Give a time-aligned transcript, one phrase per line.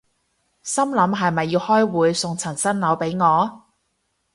[0.63, 3.65] 心諗係咪要開會送層新樓畀我